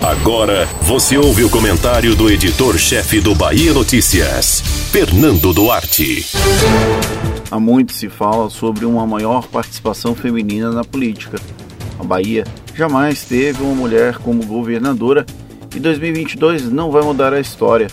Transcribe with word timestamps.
Agora 0.00 0.66
você 0.82 1.18
ouve 1.18 1.44
o 1.44 1.50
comentário 1.50 2.14
do 2.14 2.30
editor-chefe 2.30 3.20
do 3.20 3.34
Bahia 3.34 3.72
Notícias, 3.74 4.60
Fernando 4.90 5.52
Duarte. 5.52 6.26
Há 7.50 7.60
muito 7.60 7.92
se 7.92 8.08
fala 8.08 8.48
sobre 8.48 8.86
uma 8.86 9.06
maior 9.06 9.46
participação 9.46 10.14
feminina 10.14 10.70
na 10.70 10.84
política. 10.84 11.38
A 11.98 12.04
Bahia 12.04 12.44
jamais 12.74 13.22
teve 13.24 13.62
uma 13.62 13.74
mulher 13.74 14.18
como 14.18 14.46
governadora 14.46 15.26
e 15.74 15.78
2022 15.78 16.70
não 16.70 16.90
vai 16.90 17.02
mudar 17.02 17.34
a 17.34 17.40
história. 17.40 17.88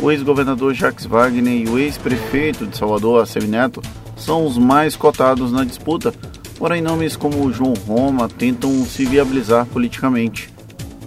O 0.00 0.10
ex-governador 0.10 0.72
Jacques 0.72 1.04
Wagner 1.04 1.66
e 1.66 1.68
o 1.68 1.78
ex-prefeito 1.78 2.66
de 2.66 2.76
Salvador, 2.76 3.22
Assemineto, 3.22 3.82
são 4.16 4.46
os 4.46 4.56
mais 4.56 4.96
cotados 4.96 5.52
na 5.52 5.64
disputa, 5.64 6.14
porém 6.56 6.80
nomes 6.80 7.16
como 7.16 7.52
João 7.52 7.74
Roma 7.86 8.28
tentam 8.28 8.84
se 8.86 9.04
viabilizar 9.04 9.66
politicamente. 9.66 10.49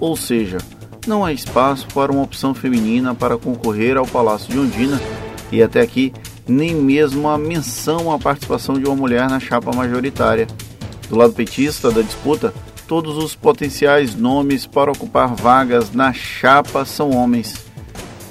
Ou 0.04 0.18
seja, 0.18 0.58
não 1.08 1.24
há 1.24 1.32
espaço 1.32 1.88
para 1.94 2.12
uma 2.12 2.24
opção 2.24 2.54
feminina 2.54 3.16
para 3.16 3.38
concorrer 3.38 3.96
ao 3.96 4.06
Palácio 4.06 4.52
de 4.52 4.60
Ondina 4.60 5.00
e 5.50 5.64
até 5.64 5.80
aqui 5.80 6.12
nem 6.46 6.76
mesmo 6.76 7.30
a 7.30 7.38
menção 7.38 8.12
à 8.12 8.20
participação 8.20 8.78
de 8.78 8.86
uma 8.86 8.98
mulher 8.98 9.30
na 9.30 9.40
chapa 9.40 9.72
majoritária. 9.74 10.46
Do 11.08 11.16
lado 11.16 11.32
petista 11.32 11.90
da 11.90 12.02
disputa, 12.02 12.54
todos 12.86 13.16
os 13.16 13.34
potenciais 13.34 14.14
nomes 14.14 14.68
para 14.68 14.92
ocupar 14.92 15.34
vagas 15.36 15.94
na 15.94 16.12
chapa 16.12 16.84
são 16.84 17.12
homens. 17.12 17.66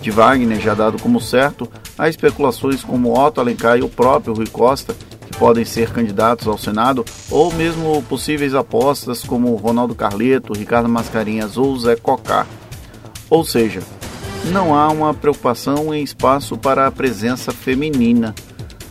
De 0.03 0.11
Wagner, 0.11 0.61
já 0.61 0.75
dado 0.75 1.01
como 1.01 1.23
certo, 1.23 1.67
há 1.97 2.07
especulações 2.07 2.85
como 2.85 3.19
Otto 3.19 3.41
Alencar 3.41 3.79
e 3.79 3.83
o 3.83 3.89
próprio 3.89 4.35
Rui 4.35 4.47
Costa, 4.47 4.95
podem 5.39 5.65
ser 5.65 5.91
candidatos 5.91 6.47
ao 6.47 6.57
Senado, 6.57 7.05
ou 7.31 7.53
mesmo 7.53 8.03
possíveis 8.05 8.55
apostas 8.55 9.23
como 9.23 9.57
Ronaldo 9.57 9.95
Carleto, 9.95 10.53
Ricardo 10.53 10.89
Mascarenhas 10.89 11.57
ou 11.57 11.77
Zé 11.79 11.97
Cocá. 11.97 12.47
Ou 13.29 13.45
seja, 13.45 13.83
não 14.51 14.75
há 14.75 14.89
uma 14.89 15.15
preocupação 15.15 15.95
em 15.95 16.03
espaço 16.03 16.57
para 16.57 16.87
a 16.87 16.91
presença 16.91 17.53
feminina. 17.53 18.35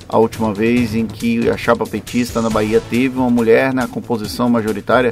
A 0.07 0.17
última 0.17 0.53
vez 0.53 0.93
em 0.95 1.05
que 1.05 1.49
a 1.49 1.55
chapa 1.55 1.85
petista 1.85 2.41
na 2.41 2.49
Bahia 2.49 2.81
teve 2.89 3.17
uma 3.17 3.29
mulher 3.29 3.73
na 3.73 3.87
composição 3.87 4.49
majoritária 4.49 5.11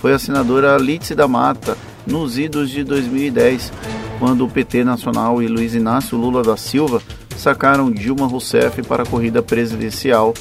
foi 0.00 0.12
a 0.12 0.18
senadora 0.18 0.76
Lídice 0.78 1.14
da 1.14 1.26
Mata, 1.26 1.76
nos 2.06 2.38
idos 2.38 2.70
de 2.70 2.84
2010, 2.84 3.72
quando 4.18 4.44
o 4.44 4.48
PT 4.48 4.84
Nacional 4.84 5.42
e 5.42 5.48
Luiz 5.48 5.74
Inácio 5.74 6.16
Lula 6.16 6.42
da 6.42 6.56
Silva 6.56 7.02
sacaram 7.36 7.90
Dilma 7.90 8.26
Rousseff 8.26 8.82
para 8.82 9.02
a 9.02 9.06
corrida 9.06 9.42
presidencial 9.42 10.32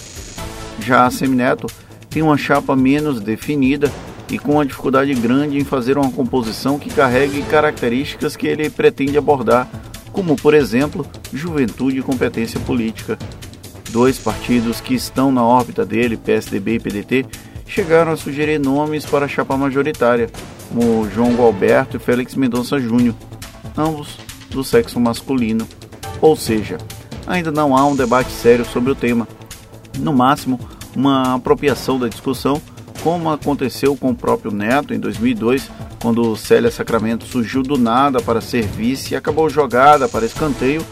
já 0.87 1.05
a 1.05 1.11
Semineto 1.11 1.67
tem 2.09 2.23
uma 2.23 2.37
chapa 2.37 2.75
menos 2.75 3.19
definida 3.19 3.91
e 4.31 4.39
com 4.39 4.53
uma 4.53 4.65
dificuldade 4.65 5.13
grande 5.13 5.57
em 5.57 5.65
fazer 5.65 5.97
uma 5.97 6.11
composição 6.11 6.79
que 6.79 6.89
carregue 6.89 7.41
características 7.43 8.35
que 8.35 8.47
ele 8.47 8.69
pretende 8.69 9.17
abordar, 9.17 9.67
como, 10.13 10.35
por 10.35 10.53
exemplo, 10.53 11.05
juventude 11.33 11.99
e 11.99 12.01
competência 12.01 12.59
política. 12.61 13.19
Dois 13.89 14.17
partidos 14.17 14.81
que 14.81 14.95
estão 14.95 15.31
na 15.31 15.43
órbita 15.43 15.85
dele, 15.85 16.17
PSDB 16.17 16.75
e 16.75 16.79
PDT, 16.79 17.25
chegaram 17.65 18.13
a 18.13 18.17
sugerir 18.17 18.59
nomes 18.59 19.05
para 19.05 19.25
a 19.25 19.29
chapa 19.29 19.57
majoritária, 19.57 20.29
como 20.69 21.09
João 21.09 21.35
Gualberto 21.35 21.97
e 21.97 21.99
Félix 21.99 22.35
Mendonça 22.35 22.79
Júnior, 22.79 23.15
ambos 23.77 24.17
do 24.49 24.63
sexo 24.63 24.99
masculino. 24.99 25.67
Ou 26.21 26.35
seja, 26.35 26.77
ainda 27.25 27.51
não 27.51 27.75
há 27.75 27.85
um 27.85 27.95
debate 27.95 28.31
sério 28.31 28.65
sobre 28.65 28.91
o 28.91 28.95
tema 28.95 29.27
no 29.99 30.13
máximo, 30.13 30.59
uma 30.97 31.35
apropriação 31.35 31.99
da 31.99 32.07
discussão, 32.07 32.59
como 33.03 33.29
aconteceu 33.29 33.95
com 33.95 34.09
o 34.09 34.15
próprio 34.15 34.51
Neto 34.51 34.95
em 34.95 34.99
2002, 34.99 35.69
quando 36.01 36.35
Célia 36.35 36.71
Sacramento 36.71 37.23
surgiu 37.25 37.61
do 37.61 37.77
nada 37.77 38.19
para 38.19 38.41
ser 38.41 38.65
vice 38.65 39.13
e 39.13 39.15
acabou 39.15 39.47
jogada 39.47 40.09
para 40.09 40.25
escanteio, 40.25 40.83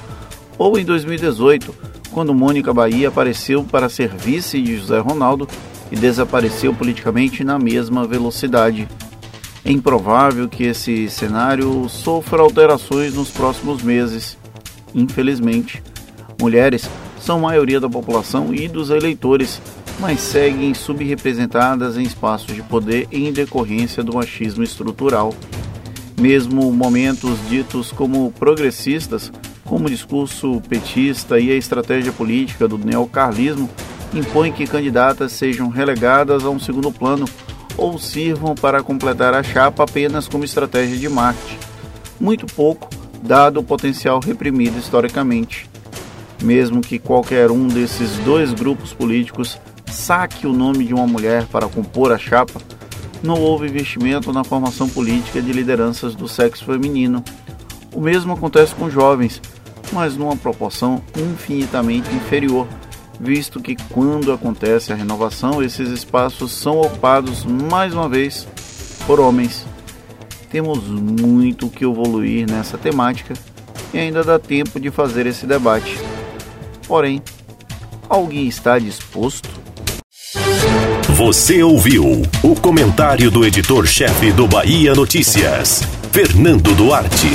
ou 0.59 0.78
em 0.78 0.86
2018, 0.86 1.73
quando 2.12 2.36
Mônica 2.36 2.72
Bahia 2.72 3.08
apareceu 3.08 3.63
para 3.63 3.90
ser 3.90 4.09
vice 4.09 4.62
de 4.62 4.78
José 4.78 5.00
Ronaldo 5.00 5.47
e 5.91 5.96
desapareceu 5.96 6.72
politicamente 6.72 7.44
na 7.44 7.58
mesma 7.58 8.06
velocidade. 8.06 8.88
É 9.66 9.72
improvável 9.72 10.47
que 10.47 10.66
esse 10.66 11.09
cenário 11.09 11.90
sofra 11.90 12.44
alterações 12.44 13.16
nos 13.16 13.31
próximos 13.31 13.81
meses. 13.81 14.38
Infelizmente, 14.94 15.81
mulheres 16.40 16.88
são 17.19 17.40
maioria 17.40 17.79
da 17.79 17.90
população 17.90 18.53
e 18.53 18.68
dos 18.68 18.91
eleitores, 18.91 19.59
mas 20.00 20.19
seguem 20.19 20.73
subrepresentadas 20.73 21.97
em 21.97 22.03
espaços 22.03 22.53
de 22.53 22.61
poder 22.61 23.07
em 23.11 23.31
decorrência 23.31 24.03
do 24.03 24.16
machismo 24.16 24.63
estrutural. 24.63 25.33
Mesmo 26.19 26.72
momentos 26.72 27.38
ditos 27.50 27.91
como 27.91 28.31
progressistas, 28.31 29.31
como 29.63 29.88
o 29.88 29.89
discurso 29.89 30.61
petista 30.67 31.39
e 31.39 31.51
a 31.51 31.55
estratégia 31.55 32.11
política 32.11 32.67
do 32.67 32.78
neocarlismo, 32.78 33.69
impõem 34.13 34.51
que 34.51 34.67
candidatas 34.67 35.31
sejam 35.31 35.69
relegadas 35.69 36.45
a 36.45 36.50
um 36.50 36.59
segundo 36.59 36.91
plano 36.91 37.25
ou 37.78 38.00
sirvam 38.00 38.55
para 38.55 38.81
completar 38.81 39.34
a 39.34 39.44
chapa 39.44 39.84
apenas 39.84 40.28
como 40.28 40.45
estratégia 40.45 40.97
de 40.97 41.09
marketing. 41.09 41.57
Muito 42.19 42.45
pouco, 42.45 42.89
dado 43.22 43.59
o 43.59 43.63
potencial 43.63 44.19
reprimido 44.19 44.78
historicamente 44.78 45.67
mesmo 46.44 46.81
que 46.81 47.00
qualquer 47.00 47.51
um 47.51 47.67
desses 47.67 48.17
dois 48.19 48.53
grupos 48.53 48.94
políticos 48.94 49.59
saque 49.95 50.45
o 50.45 50.53
nome 50.53 50.85
de 50.85 50.94
uma 50.94 51.07
mulher 51.07 51.45
para 51.47 51.67
compor 51.67 52.11
a 52.11 52.17
chapa, 52.17 52.61
não 53.23 53.39
houve 53.39 53.67
investimento 53.67 54.31
na 54.31 54.44
formação 54.44 54.88
política 54.88 55.41
de 55.41 55.51
lideranças 55.51 56.13
do 56.13 56.28
sexo 56.28 56.66
feminino. 56.66 57.23
O 57.94 58.01
mesmo 58.01 58.34
acontece 58.34 58.75
com 58.75 58.89
jovens, 58.89 59.41
mas 59.91 60.16
numa 60.16 60.35
proporção 60.35 61.01
infinitamente 61.17 62.13
inferior, 62.13 62.67
visto 63.19 63.61
que 63.61 63.75
quando 63.89 64.31
acontece 64.31 64.91
a 64.91 64.95
renovação, 64.95 65.63
esses 65.63 65.89
espaços 65.89 66.51
são 66.51 66.81
ocupados 66.81 67.45
mais 67.45 67.94
uma 67.94 68.09
vez 68.09 68.47
por 69.07 69.19
homens. 69.19 69.66
Temos 70.51 70.84
muito 70.84 71.69
que 71.69 71.85
evoluir 71.85 72.50
nessa 72.50 72.78
temática 72.78 73.34
e 73.94 73.97
ainda 73.97 74.23
dá 74.23 74.38
tempo 74.38 74.79
de 74.79 74.91
fazer 74.91 75.25
esse 75.25 75.47
debate. 75.47 75.97
Porém, 76.88 77.22
alguém 78.09 78.47
está 78.47 78.78
disposto? 78.78 79.65
Você 81.16 81.64
ouviu 81.64 82.24
o 82.44 82.56
comentário 82.56 83.31
do 83.31 83.46
editor-chefe 83.46 84.34
do 84.34 84.46
Bahia 84.50 84.94
Notícias, 84.94 85.81
Fernando 86.12 86.76
Duarte. 86.76 87.30